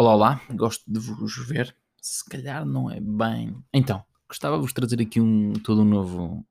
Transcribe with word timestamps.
Olá, 0.00 0.14
olá, 0.14 0.40
gosto 0.54 0.82
de 0.90 0.98
vos 0.98 1.36
ver. 1.46 1.76
Se 2.00 2.24
calhar 2.24 2.64
não 2.64 2.90
é 2.90 2.98
bem. 2.98 3.54
Então, 3.70 4.02
gostava 4.26 4.56
de 4.56 4.62
vos 4.62 4.72
trazer 4.72 4.98
aqui 4.98 5.20
um 5.20 5.52
todo 5.52 5.82
um 5.82 5.84
novo. 5.84 6.42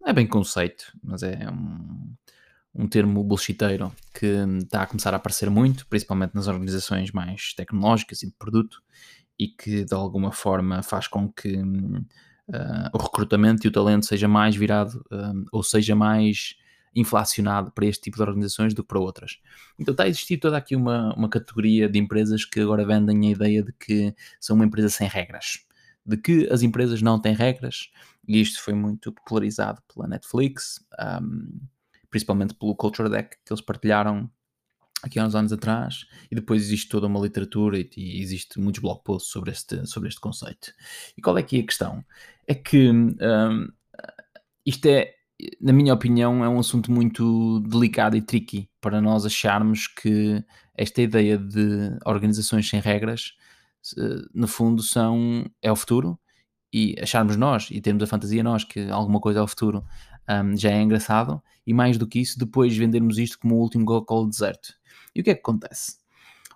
Não 0.00 0.08
é 0.08 0.12
bem 0.12 0.24
conceito, 0.24 0.96
mas 1.02 1.24
é 1.24 1.50
um, 1.50 2.14
um 2.72 2.86
termo 2.86 3.24
bullshiteiro 3.24 3.92
que 4.14 4.26
está 4.62 4.82
a 4.82 4.86
começar 4.86 5.12
a 5.12 5.16
aparecer 5.16 5.50
muito, 5.50 5.84
principalmente 5.88 6.36
nas 6.36 6.46
organizações 6.46 7.10
mais 7.10 7.54
tecnológicas 7.54 8.22
e 8.22 8.26
de 8.26 8.34
produto, 8.38 8.80
e 9.36 9.48
que 9.48 9.84
de 9.84 9.92
alguma 9.92 10.30
forma 10.30 10.80
faz 10.80 11.08
com 11.08 11.28
que 11.28 11.56
uh, 11.56 12.90
o 12.92 12.98
recrutamento 12.98 13.66
e 13.66 13.68
o 13.68 13.72
talento 13.72 14.06
seja 14.06 14.28
mais 14.28 14.54
virado, 14.54 15.04
uh, 15.10 15.44
ou 15.50 15.64
seja 15.64 15.96
mais 15.96 16.54
inflacionado 16.96 17.70
para 17.70 17.86
este 17.86 18.04
tipo 18.04 18.16
de 18.16 18.22
organizações 18.22 18.72
do 18.72 18.82
que 18.82 18.88
para 18.88 18.98
outras. 18.98 19.38
Então 19.78 19.92
está 19.92 20.04
a 20.04 20.08
existir 20.08 20.38
toda 20.38 20.56
aqui 20.56 20.74
uma, 20.74 21.14
uma 21.14 21.28
categoria 21.28 21.88
de 21.88 21.98
empresas 21.98 22.44
que 22.44 22.58
agora 22.58 22.86
vendem 22.86 23.28
a 23.28 23.30
ideia 23.30 23.62
de 23.62 23.72
que 23.72 24.14
são 24.40 24.56
uma 24.56 24.64
empresa 24.64 24.88
sem 24.88 25.06
regras, 25.06 25.60
de 26.04 26.16
que 26.16 26.48
as 26.50 26.62
empresas 26.62 27.02
não 27.02 27.20
têm 27.20 27.34
regras, 27.34 27.90
e 28.26 28.40
isto 28.40 28.62
foi 28.62 28.72
muito 28.72 29.12
popularizado 29.12 29.82
pela 29.92 30.08
Netflix, 30.08 30.84
um, 31.22 31.60
principalmente 32.08 32.54
pelo 32.54 32.74
Culture 32.74 33.10
Deck 33.10 33.36
que 33.44 33.52
eles 33.52 33.60
partilharam 33.60 34.30
aqui 35.02 35.18
há 35.18 35.26
uns 35.26 35.34
anos 35.34 35.52
atrás, 35.52 36.06
e 36.30 36.34
depois 36.34 36.62
existe 36.62 36.88
toda 36.88 37.06
uma 37.06 37.20
literatura 37.20 37.78
e, 37.78 37.90
e 37.94 38.22
existe 38.22 38.58
muitos 38.58 38.80
blog 38.80 39.02
posts 39.04 39.30
sobre 39.30 39.50
este, 39.50 39.86
sobre 39.86 40.08
este 40.08 40.20
conceito. 40.20 40.72
E 41.16 41.20
qual 41.20 41.36
é 41.36 41.42
que 41.42 41.58
é 41.58 41.60
a 41.60 41.66
questão? 41.66 42.04
É 42.46 42.54
que 42.54 42.90
um, 42.90 43.14
isto 44.64 44.86
é, 44.86 45.15
na 45.60 45.72
minha 45.72 45.92
opinião, 45.92 46.44
é 46.44 46.48
um 46.48 46.58
assunto 46.58 46.90
muito 46.90 47.60
delicado 47.60 48.16
e 48.16 48.22
tricky 48.22 48.68
para 48.80 49.00
nós 49.00 49.26
acharmos 49.26 49.86
que 49.86 50.42
esta 50.74 51.02
ideia 51.02 51.36
de 51.36 51.96
organizações 52.04 52.68
sem 52.68 52.80
regras, 52.80 53.34
no 54.34 54.48
fundo, 54.48 54.82
são, 54.82 55.44
é 55.62 55.70
o 55.70 55.76
futuro 55.76 56.18
e 56.72 56.96
acharmos 57.00 57.36
nós 57.36 57.68
e 57.70 57.80
termos 57.80 58.02
a 58.02 58.06
fantasia 58.06 58.42
nós 58.42 58.64
que 58.64 58.88
alguma 58.90 59.20
coisa 59.20 59.38
é 59.38 59.42
o 59.42 59.46
futuro 59.46 59.84
um, 60.28 60.56
já 60.56 60.70
é 60.70 60.82
engraçado 60.82 61.42
e 61.66 61.72
mais 61.72 61.96
do 61.96 62.06
que 62.06 62.20
isso, 62.20 62.38
depois 62.38 62.76
vendermos 62.76 63.18
isto 63.18 63.38
como 63.38 63.56
o 63.56 63.60
último 63.60 63.84
Coca-Cola 63.84 64.28
deserto. 64.28 64.74
E 65.14 65.20
o 65.20 65.24
que 65.24 65.30
é 65.30 65.34
que 65.34 65.40
acontece? 65.40 65.98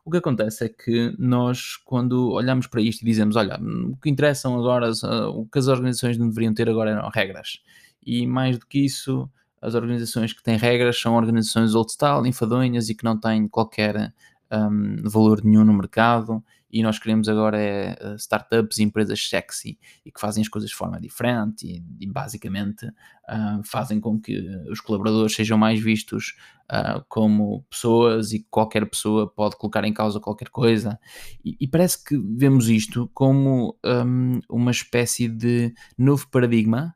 O 0.04 0.10
que 0.10 0.16
acontece 0.16 0.64
é 0.64 0.68
que 0.68 1.14
nós, 1.18 1.76
quando 1.84 2.30
olhamos 2.32 2.66
para 2.66 2.80
isto 2.80 3.02
e 3.02 3.04
dizemos, 3.04 3.36
olha, 3.36 3.60
o 3.60 3.96
que 3.96 4.08
interessam 4.08 4.58
agora, 4.58 4.90
o 5.34 5.46
que 5.46 5.58
as 5.58 5.68
organizações 5.68 6.16
não 6.16 6.28
deveriam 6.28 6.54
ter 6.54 6.68
agora 6.68 6.90
eram 6.90 7.08
regras 7.10 7.60
e 8.04 8.26
mais 8.26 8.58
do 8.58 8.66
que 8.66 8.84
isso, 8.84 9.30
as 9.60 9.74
organizações 9.74 10.32
que 10.32 10.42
têm 10.42 10.56
regras 10.56 11.00
são 11.00 11.14
organizações 11.14 11.74
old 11.74 11.92
style, 11.92 12.28
enfadonhas 12.28 12.88
e 12.88 12.94
que 12.94 13.04
não 13.04 13.18
têm 13.18 13.46
qualquer 13.46 14.12
um, 14.50 14.96
valor 15.04 15.44
nenhum 15.44 15.64
no 15.64 15.74
mercado. 15.74 16.42
E 16.72 16.84
nós 16.84 17.00
queremos 17.00 17.28
agora 17.28 17.58
é 17.60 17.98
uh, 18.00 18.14
startups 18.14 18.78
e 18.78 18.84
empresas 18.84 19.28
sexy 19.28 19.76
e 20.06 20.12
que 20.12 20.20
fazem 20.20 20.40
as 20.40 20.48
coisas 20.48 20.70
de 20.70 20.76
forma 20.76 21.00
diferente 21.00 21.66
e, 21.66 21.82
e 21.98 22.06
basicamente 22.06 22.86
uh, 22.86 23.60
fazem 23.64 23.98
com 23.98 24.20
que 24.20 24.38
os 24.70 24.80
colaboradores 24.80 25.34
sejam 25.34 25.58
mais 25.58 25.80
vistos 25.80 26.36
uh, 26.70 27.04
como 27.08 27.64
pessoas 27.68 28.32
e 28.32 28.46
qualquer 28.48 28.88
pessoa 28.88 29.28
pode 29.28 29.56
colocar 29.56 29.84
em 29.84 29.92
causa 29.92 30.20
qualquer 30.20 30.48
coisa. 30.48 30.98
E, 31.44 31.56
e 31.60 31.66
parece 31.66 32.04
que 32.04 32.16
vemos 32.16 32.68
isto 32.68 33.10
como 33.12 33.76
um, 33.84 34.40
uma 34.48 34.70
espécie 34.70 35.28
de 35.28 35.74
novo 35.98 36.28
paradigma 36.28 36.94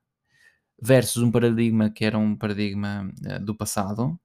versus 0.84 1.22
um 1.22 1.30
paradigma 1.30 1.88
que 1.88 2.04
era 2.04 2.18
um 2.18 2.36
paradigma 2.36 3.10
uh, 3.26 3.42
do 3.42 3.54
passado, 3.54 4.18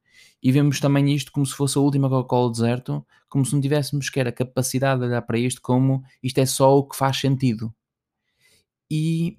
e 0.43 0.51
vemos 0.51 0.79
também 0.79 1.13
isto 1.13 1.31
como 1.31 1.45
se 1.45 1.53
fosse 1.53 1.77
a 1.77 1.81
última 1.81 2.09
Coca-Cola 2.09 2.51
deserto, 2.51 3.05
como 3.29 3.45
se 3.45 3.53
não 3.53 3.61
tivéssemos 3.61 4.05
sequer 4.05 4.27
a 4.27 4.31
capacidade 4.31 4.99
de 4.99 5.07
olhar 5.07 5.21
para 5.21 5.37
isto 5.37 5.61
como 5.61 6.03
isto 6.21 6.37
é 6.39 6.45
só 6.45 6.77
o 6.77 6.87
que 6.87 6.95
faz 6.95 7.17
sentido. 7.17 7.73
E 8.91 9.37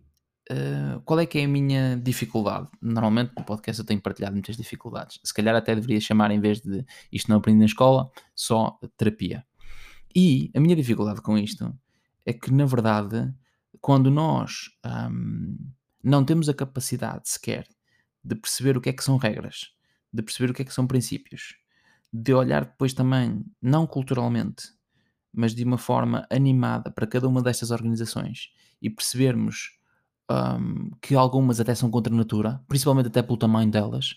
uh, 0.50 1.00
qual 1.02 1.20
é 1.20 1.26
que 1.26 1.38
é 1.38 1.44
a 1.44 1.48
minha 1.48 1.96
dificuldade? 1.96 2.68
Normalmente 2.80 3.32
no 3.36 3.44
podcast 3.44 3.80
eu 3.80 3.86
tenho 3.86 4.00
partilhado 4.00 4.34
muitas 4.34 4.56
dificuldades. 4.56 5.20
Se 5.22 5.34
calhar 5.34 5.54
até 5.54 5.74
deveria 5.74 6.00
chamar, 6.00 6.30
em 6.30 6.40
vez 6.40 6.60
de 6.60 6.84
isto 7.12 7.28
não 7.28 7.36
aprendi 7.36 7.58
na 7.58 7.66
escola, 7.66 8.10
só 8.34 8.78
terapia. 8.96 9.44
E 10.14 10.50
a 10.54 10.60
minha 10.60 10.76
dificuldade 10.76 11.20
com 11.20 11.36
isto 11.36 11.74
é 12.24 12.32
que, 12.32 12.52
na 12.52 12.66
verdade, 12.66 13.32
quando 13.80 14.10
nós 14.10 14.70
um, 14.84 15.56
não 16.02 16.24
temos 16.24 16.48
a 16.48 16.54
capacidade 16.54 17.28
sequer 17.28 17.66
de 18.22 18.34
perceber 18.34 18.76
o 18.76 18.80
que 18.80 18.88
é 18.88 18.92
que 18.92 19.04
são 19.04 19.16
regras, 19.16 19.72
de 20.12 20.22
perceber 20.22 20.50
o 20.50 20.54
que 20.54 20.62
é 20.62 20.64
que 20.64 20.74
são 20.74 20.86
princípios, 20.86 21.56
de 22.12 22.34
olhar 22.34 22.64
depois 22.64 22.92
também, 22.92 23.44
não 23.62 23.86
culturalmente, 23.86 24.64
mas 25.32 25.54
de 25.54 25.64
uma 25.64 25.78
forma 25.78 26.26
animada 26.30 26.90
para 26.90 27.06
cada 27.06 27.28
uma 27.28 27.42
destas 27.42 27.70
organizações 27.70 28.50
e 28.82 28.90
percebermos 28.90 29.78
um, 30.30 30.90
que 31.00 31.14
algumas 31.14 31.60
até 31.60 31.74
são 31.74 31.90
contra 31.90 32.12
a 32.12 32.16
natura, 32.16 32.62
principalmente 32.68 33.06
até 33.06 33.22
pelo 33.22 33.38
tamanho 33.38 33.70
delas, 33.70 34.16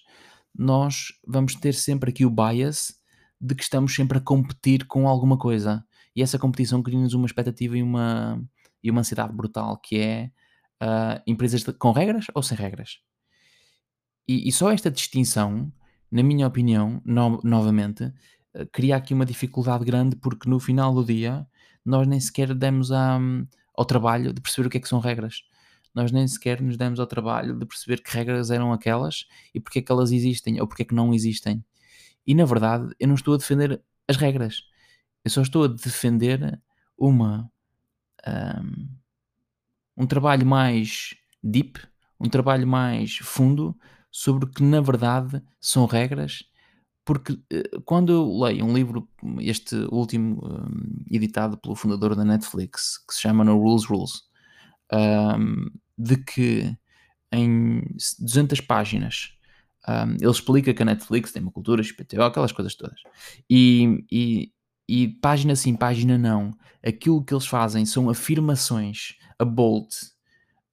nós 0.55 1.13
vamos 1.25 1.55
ter 1.55 1.73
sempre 1.73 2.11
aqui 2.11 2.25
o 2.25 2.29
bias 2.29 2.95
de 3.39 3.55
que 3.55 3.63
estamos 3.63 3.93
sempre 3.93 4.17
a 4.17 4.21
competir 4.21 4.85
com 4.85 5.07
alguma 5.07 5.37
coisa. 5.37 5.85
E 6.15 6.21
essa 6.21 6.37
competição 6.37 6.81
cria-nos 6.81 7.13
uma 7.13 7.25
expectativa 7.25 7.77
e 7.77 7.83
uma, 7.83 8.41
e 8.83 8.91
uma 8.91 9.01
ansiedade 9.01 9.33
brutal, 9.33 9.77
que 9.77 9.97
é 9.97 10.31
uh, 10.83 11.21
empresas 11.25 11.63
de, 11.63 11.71
com 11.73 11.91
regras 11.91 12.25
ou 12.33 12.43
sem 12.43 12.57
regras. 12.57 12.99
E, 14.27 14.47
e, 14.47 14.51
só 14.51 14.71
esta 14.71 14.91
distinção, 14.91 15.71
na 16.11 16.23
minha 16.23 16.47
opinião, 16.47 17.01
no, 17.05 17.39
novamente, 17.43 18.03
uh, 18.03 18.65
cria 18.71 18.97
aqui 18.97 19.13
uma 19.13 19.25
dificuldade 19.25 19.85
grande 19.85 20.15
porque 20.17 20.49
no 20.49 20.59
final 20.59 20.93
do 20.93 21.03
dia 21.05 21.47
nós 21.85 22.07
nem 22.07 22.19
sequer 22.19 22.53
demos 22.53 22.91
a, 22.91 23.17
um, 23.17 23.47
ao 23.75 23.85
trabalho 23.85 24.33
de 24.33 24.41
perceber 24.41 24.67
o 24.67 24.69
que 24.69 24.77
é 24.77 24.81
que 24.81 24.87
são 24.87 24.99
regras. 24.99 25.43
Nós 25.93 26.11
nem 26.11 26.27
sequer 26.27 26.61
nos 26.61 26.75
demos 26.77 26.99
ao 26.99 27.07
trabalho 27.07 27.57
de 27.57 27.65
perceber 27.65 28.01
que 28.01 28.11
regras 28.11 28.49
eram 28.51 28.73
aquelas 28.73 29.27
e 29.53 29.59
porque 29.59 29.79
é 29.79 29.81
que 29.81 29.91
elas 29.91 30.11
existem 30.11 30.59
ou 30.59 30.67
porque 30.67 30.83
é 30.83 30.85
que 30.85 30.95
não 30.95 31.13
existem. 31.13 31.63
E 32.25 32.33
na 32.33 32.45
verdade, 32.45 32.93
eu 32.99 33.07
não 33.07 33.15
estou 33.15 33.33
a 33.35 33.37
defender 33.37 33.81
as 34.07 34.17
regras. 34.17 34.63
Eu 35.23 35.31
só 35.31 35.41
estou 35.41 35.65
a 35.65 35.67
defender 35.67 36.59
uma. 36.97 37.51
Um, 38.25 39.02
um 39.97 40.05
trabalho 40.05 40.45
mais 40.45 41.15
deep, 41.43 41.79
um 42.19 42.29
trabalho 42.29 42.67
mais 42.67 43.17
fundo 43.17 43.75
sobre 44.11 44.45
o 44.45 44.47
que 44.49 44.63
na 44.63 44.79
verdade 44.79 45.41
são 45.59 45.85
regras, 45.85 46.43
porque 47.05 47.39
eh, 47.51 47.69
quando 47.83 48.11
eu 48.13 48.39
leio 48.39 48.65
um 48.65 48.73
livro, 48.73 49.09
este 49.39 49.75
último 49.91 50.39
um, 50.45 51.03
editado 51.11 51.57
pelo 51.57 51.75
fundador 51.75 52.15
da 52.15 52.23
Netflix, 52.23 52.97
que 52.97 53.13
se 53.13 53.21
chama 53.21 53.43
No 53.43 53.57
Rules 53.57 53.85
Rules, 53.85 54.23
um, 54.93 55.69
de 55.97 56.17
que 56.17 56.77
em 57.31 57.81
200 58.19 58.61
páginas 58.61 59.33
um, 59.87 60.13
ele 60.21 60.31
explica 60.31 60.73
que 60.73 60.81
a 60.81 60.85
Netflix 60.85 61.31
tem 61.31 61.41
uma 61.41 61.51
cultura 61.51 61.83
XPTO, 61.83 62.23
aquelas 62.23 62.51
coisas 62.51 62.75
todas, 62.75 63.01
e, 63.49 64.05
e, 64.11 64.51
e 64.87 65.07
página 65.07 65.55
sim, 65.55 65.75
página 65.75 66.17
não, 66.17 66.51
aquilo 66.85 67.23
que 67.23 67.33
eles 67.33 67.45
fazem 67.45 67.85
são 67.85 68.09
afirmações 68.09 69.17
a 69.37 69.45
bolt 69.45 69.93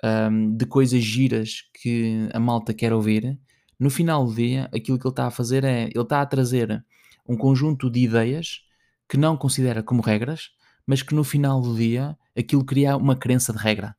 um, 0.02 0.56
de 0.56 0.66
coisas 0.66 1.02
giras 1.02 1.64
que 1.74 2.28
a 2.32 2.40
malta 2.40 2.72
quer 2.72 2.92
ouvir, 2.92 3.38
no 3.78 3.88
final 3.88 4.26
do 4.26 4.34
dia, 4.34 4.68
aquilo 4.74 4.98
que 4.98 5.06
ele 5.06 5.12
está 5.12 5.26
a 5.26 5.30
fazer 5.30 5.64
é 5.64 5.84
ele 5.84 6.00
está 6.00 6.20
a 6.20 6.26
trazer 6.26 6.84
um 7.26 7.34
conjunto 7.36 7.88
de 7.88 8.00
ideias 8.00 8.62
que 9.08 9.16
não 9.16 9.36
considera 9.36 9.82
como 9.82 10.02
regras, 10.02 10.50
mas 10.86 11.02
que 11.02 11.14
no 11.14 11.24
final 11.24 11.60
do 11.62 11.74
dia 11.74 12.16
aquilo 12.36 12.64
cria 12.64 12.96
uma 12.96 13.16
crença 13.16 13.52
de 13.52 13.58
regra. 13.58 13.96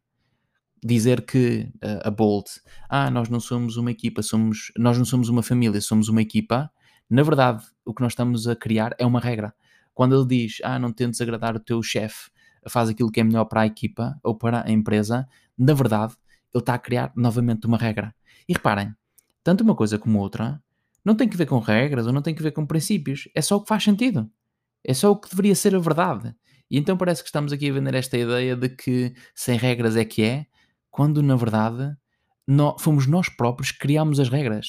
Dizer 0.84 1.26
que 1.26 1.72
uh, 1.84 2.08
a 2.08 2.12
Bolt, 2.12 2.48
ah, 2.90 3.10
nós 3.10 3.30
não 3.30 3.40
somos 3.40 3.78
uma 3.78 3.92
equipa, 3.92 4.22
somos, 4.22 4.72
nós 4.78 4.98
não 4.98 5.06
somos 5.06 5.30
uma 5.30 5.44
família, 5.44 5.80
somos 5.82 6.10
uma 6.10 6.22
equipa. 6.22 6.72
Na 7.10 7.24
verdade, 7.24 7.64
o 7.86 7.94
que 7.94 8.02
nós 8.02 8.14
estamos 8.14 8.48
a 8.48 8.56
criar 8.56 8.96
é 8.98 9.06
uma 9.06 9.20
regra. 9.20 9.54
Quando 9.94 10.16
ele 10.16 10.28
diz, 10.28 10.58
ah, 10.64 10.80
não 10.80 10.92
tentes 10.92 11.22
agradar 11.22 11.56
o 11.56 11.60
teu 11.60 11.82
chefe, 11.84 12.32
faz 12.68 12.90
aquilo 12.90 13.12
que 13.12 13.20
é 13.20 13.24
melhor 13.24 13.46
para 13.46 13.62
a 13.62 13.66
equipa 13.66 14.20
ou 14.24 14.36
para 14.36 14.66
a 14.66 14.72
empresa, 14.72 15.28
na 15.58 15.74
verdade, 15.74 16.14
ele 16.54 16.62
está 16.62 16.74
a 16.74 16.80
criar 16.80 17.12
novamente 17.16 17.66
uma 17.66 17.78
regra. 17.78 18.14
E 18.48 18.54
reparem, 18.54 18.94
tanto 19.44 19.64
uma 19.64 19.76
coisa 19.76 19.98
como 19.98 20.20
outra 20.20 20.62
não 21.04 21.16
tem 21.16 21.28
que 21.28 21.38
ver 21.38 21.48
com 21.48 21.60
regras 21.60 22.06
ou 22.06 22.14
não 22.14 22.22
tem 22.22 22.36
que 22.36 22.44
ver 22.44 22.52
com 22.52 22.66
princípios, 22.66 23.28
é 23.34 23.42
só 23.42 23.56
o 23.56 23.62
que 23.62 23.68
faz 23.68 23.84
sentido. 23.84 24.30
É 24.84 24.94
só 24.94 25.12
o 25.12 25.16
que 25.18 25.30
deveria 25.30 25.56
ser 25.56 25.76
a 25.76 25.80
verdade. 25.80 26.36
E 26.70 26.78
então 26.78 26.96
parece 26.98 27.22
que 27.22 27.28
estamos 27.28 27.52
aqui 27.52 27.70
a 27.70 27.74
vender 27.74 27.96
esta 27.96 28.18
ideia 28.18 28.56
de 28.56 28.70
que 28.70 29.14
sem 29.36 29.58
regras 29.58 29.96
é 29.96 30.06
que 30.06 30.24
é, 30.24 30.46
quando 30.90 31.22
na 31.22 31.36
verdade 31.36 31.96
nós, 32.48 32.82
fomos 32.82 33.08
nós 33.08 33.30
próprios 33.30 33.72
que 33.72 33.80
criámos 33.80 34.20
as 34.20 34.30
regras. 34.30 34.68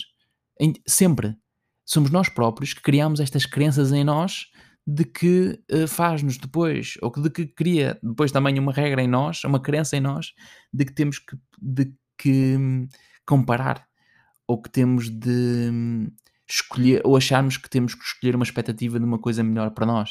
Sempre. 0.87 1.37
Somos 1.85 2.11
nós 2.11 2.29
próprios 2.29 2.73
que 2.75 2.81
criámos 2.81 3.21
estas 3.21 3.45
crenças 3.45 3.93
em 3.93 4.05
nós 4.05 4.47
de 4.87 5.05
que 5.05 5.61
uh, 5.73 5.87
faz-nos 5.87 6.37
depois, 6.37 6.95
ou 7.01 7.11
de 7.11 7.31
que 7.31 7.47
cria 7.47 7.99
depois 8.03 8.33
também 8.33 8.59
uma 8.59 8.73
regra 8.73 9.03
em 9.03 9.09
nós, 9.09 9.45
uma 9.45 9.61
crença 9.61 9.97
em 9.97 10.01
nós, 10.01 10.33
de 10.73 10.85
que 10.85 10.93
temos 10.93 11.19
que, 11.19 11.37
de 11.61 11.93
que 12.19 12.57
hum, 12.57 12.89
comparar, 13.27 13.87
ou 14.47 14.61
que 14.61 14.71
temos 14.71 15.09
de 15.09 15.71
hum, 15.73 16.11
escolher, 16.49 17.01
ou 17.05 17.17
acharmos 17.17 17.57
que 17.57 17.71
temos 17.71 17.95
que 17.95 18.05
escolher 18.05 18.35
uma 18.35 18.45
expectativa 18.45 18.99
de 18.99 19.05
uma 19.05 19.19
coisa 19.19 19.43
melhor 19.43 19.71
para 19.71 19.87
nós. 19.87 20.11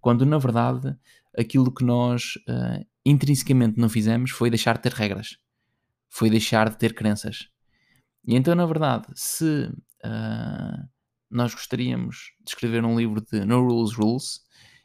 quando 0.00 0.26
na 0.26 0.38
verdade 0.38 0.96
aquilo 1.36 1.72
que 1.72 1.84
nós 1.84 2.36
uh, 2.48 2.84
intrinsecamente 3.04 3.78
não 3.78 3.88
fizemos 3.88 4.30
foi 4.30 4.50
deixar 4.50 4.76
de 4.76 4.82
ter 4.82 4.92
regras, 4.92 5.38
foi 6.08 6.30
deixar 6.30 6.70
de 6.70 6.78
ter 6.78 6.94
crenças. 6.94 7.48
E 8.26 8.34
então, 8.36 8.54
na 8.54 8.66
verdade, 8.66 9.06
se 9.14 9.70
uh, 10.04 10.88
nós 11.36 11.54
gostaríamos 11.54 12.32
de 12.44 12.50
escrever 12.50 12.84
um 12.84 12.98
livro 12.98 13.20
de 13.20 13.44
No 13.44 13.60
Rules 13.60 13.94
Rules, 13.94 14.40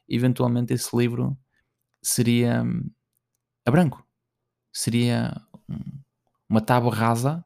eventualmente 0.07 0.73
esse 0.73 0.95
livro 0.95 1.37
seria 2.01 2.63
hum, 2.63 2.89
a 3.65 3.71
branco. 3.71 4.05
Seria 4.73 5.39
uma 6.49 6.61
tábua 6.61 6.93
rasa 6.93 7.45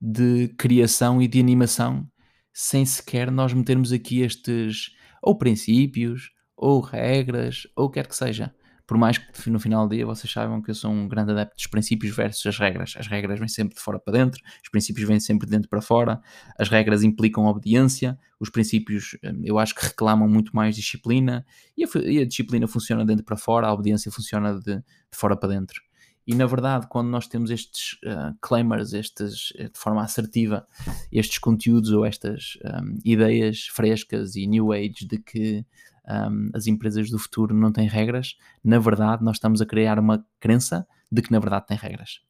de 0.00 0.48
criação 0.58 1.20
e 1.20 1.28
de 1.28 1.40
animação, 1.40 2.08
sem 2.52 2.84
sequer 2.84 3.30
nós 3.30 3.52
metermos 3.52 3.92
aqui 3.92 4.20
estes 4.20 4.94
ou 5.22 5.36
princípios, 5.36 6.30
ou 6.56 6.80
regras, 6.80 7.66
ou 7.76 7.90
quer 7.90 8.06
que 8.06 8.14
seja. 8.14 8.54
Por 8.92 8.98
mais 8.98 9.16
que 9.16 9.48
no 9.48 9.58
final 9.58 9.88
do 9.88 9.94
dia 9.94 10.04
vocês 10.04 10.30
saibam 10.30 10.60
que 10.60 10.70
eu 10.70 10.74
sou 10.74 10.90
um 10.90 11.08
grande 11.08 11.32
adepto 11.32 11.56
dos 11.56 11.66
princípios 11.66 12.14
versus 12.14 12.44
as 12.44 12.58
regras. 12.58 12.92
As 12.98 13.06
regras 13.06 13.38
vêm 13.38 13.48
sempre 13.48 13.74
de 13.74 13.80
fora 13.80 13.98
para 13.98 14.12
dentro, 14.12 14.42
os 14.62 14.68
princípios 14.68 15.08
vêm 15.08 15.18
sempre 15.18 15.46
de 15.46 15.52
dentro 15.52 15.70
para 15.70 15.80
fora. 15.80 16.20
As 16.58 16.68
regras 16.68 17.02
implicam 17.02 17.46
obediência, 17.46 18.18
os 18.38 18.50
princípios 18.50 19.16
hum, 19.24 19.40
eu 19.44 19.58
acho 19.58 19.74
que 19.74 19.82
reclamam 19.82 20.28
muito 20.28 20.54
mais 20.54 20.76
disciplina 20.76 21.42
e 21.74 21.84
a, 21.84 21.88
e 22.04 22.18
a 22.18 22.26
disciplina 22.26 22.68
funciona 22.68 23.00
de 23.00 23.06
dentro 23.06 23.24
para 23.24 23.38
fora, 23.38 23.66
a 23.66 23.72
obediência 23.72 24.12
funciona 24.12 24.60
de, 24.60 24.76
de 24.76 24.82
fora 25.10 25.38
para 25.38 25.48
dentro. 25.48 25.80
E 26.26 26.34
na 26.34 26.44
verdade, 26.44 26.86
quando 26.86 27.08
nós 27.08 27.26
temos 27.26 27.50
estes 27.50 27.94
uh, 28.04 28.36
claimers, 28.42 28.92
estes, 28.92 29.54
eh, 29.56 29.70
de 29.70 29.78
forma 29.78 30.02
assertiva, 30.02 30.68
estes 31.10 31.38
conteúdos 31.38 31.92
ou 31.92 32.04
estas 32.04 32.58
um, 32.62 32.98
ideias 33.06 33.68
frescas 33.68 34.36
e 34.36 34.46
new 34.46 34.70
age 34.70 35.06
de 35.06 35.18
que 35.18 35.64
um, 36.08 36.50
as 36.54 36.66
empresas 36.66 37.10
do 37.10 37.18
futuro 37.18 37.54
não 37.54 37.72
têm 37.72 37.88
regras, 37.88 38.36
na 38.62 38.78
verdade 38.78 39.24
nós 39.24 39.36
estamos 39.36 39.60
a 39.60 39.66
criar 39.66 39.98
uma 39.98 40.24
crença 40.40 40.86
de 41.10 41.22
que 41.22 41.32
na 41.32 41.38
verdade 41.38 41.66
tem 41.66 41.76
regras. 41.76 42.20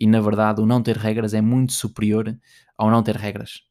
E 0.00 0.06
na 0.06 0.20
verdade 0.20 0.60
o 0.60 0.66
não 0.66 0.82
ter 0.82 0.96
regras 0.96 1.34
é 1.34 1.40
muito 1.40 1.72
superior 1.72 2.38
ao 2.76 2.90
não 2.90 3.02
ter 3.02 3.16
regras. 3.16 3.62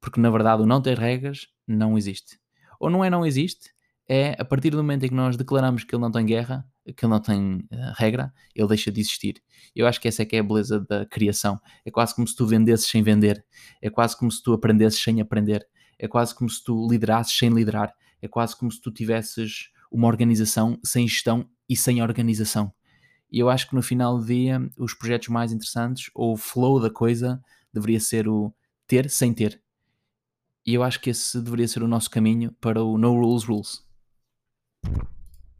Porque 0.00 0.20
na 0.20 0.30
verdade 0.30 0.62
o 0.62 0.66
não 0.66 0.82
ter 0.82 0.98
regras 0.98 1.48
não 1.66 1.96
existe. 1.96 2.38
Ou 2.80 2.90
não 2.90 3.04
é 3.04 3.10
não 3.10 3.24
existe, 3.24 3.70
é 4.08 4.34
a 4.38 4.44
partir 4.44 4.70
do 4.70 4.78
momento 4.78 5.04
em 5.04 5.08
que 5.08 5.14
nós 5.14 5.36
declaramos 5.36 5.84
que 5.84 5.94
ele 5.94 6.02
não 6.02 6.10
tem 6.10 6.24
guerra, 6.24 6.66
que 6.96 7.04
ele 7.04 7.12
não 7.12 7.20
tem 7.20 7.56
uh, 7.56 7.92
regra, 7.96 8.32
ele 8.54 8.66
deixa 8.66 8.90
de 8.90 9.00
existir. 9.00 9.42
Eu 9.76 9.86
acho 9.86 10.00
que 10.00 10.08
essa 10.08 10.22
é 10.22 10.24
que 10.24 10.36
é 10.36 10.38
a 10.38 10.42
beleza 10.42 10.80
da 10.80 11.04
criação. 11.04 11.60
É 11.84 11.90
quase 11.90 12.14
como 12.14 12.26
se 12.26 12.34
tu 12.34 12.46
vendesses 12.46 12.88
sem 12.88 13.02
vender. 13.02 13.44
É 13.82 13.90
quase 13.90 14.16
como 14.16 14.30
se 14.30 14.42
tu 14.42 14.54
aprendesses 14.54 15.02
sem 15.02 15.20
aprender. 15.20 15.66
É 15.98 16.08
quase 16.08 16.34
como 16.34 16.48
se 16.48 16.64
tu 16.64 16.88
liderasses 16.90 17.36
sem 17.36 17.50
liderar. 17.50 17.92
É 18.20 18.28
quase 18.28 18.56
como 18.56 18.70
se 18.70 18.80
tu 18.80 18.90
tivesses 18.90 19.70
uma 19.90 20.06
organização 20.06 20.78
sem 20.84 21.06
gestão 21.06 21.48
e 21.68 21.76
sem 21.76 22.02
organização. 22.02 22.72
E 23.30 23.38
eu 23.38 23.50
acho 23.50 23.68
que 23.68 23.74
no 23.74 23.82
final 23.82 24.18
do 24.18 24.24
dia, 24.24 24.60
os 24.76 24.94
projetos 24.94 25.28
mais 25.28 25.52
interessantes, 25.52 26.10
ou 26.14 26.32
o 26.32 26.36
flow 26.36 26.80
da 26.80 26.90
coisa, 26.90 27.42
deveria 27.72 28.00
ser 28.00 28.26
o 28.26 28.52
ter 28.86 29.10
sem 29.10 29.34
ter. 29.34 29.60
E 30.64 30.74
eu 30.74 30.82
acho 30.82 31.00
que 31.00 31.10
esse 31.10 31.40
deveria 31.40 31.68
ser 31.68 31.82
o 31.82 31.88
nosso 31.88 32.10
caminho 32.10 32.52
para 32.60 32.82
o 32.82 32.98
No 32.98 33.12
Rules 33.12 33.44
Rules. 33.44 33.86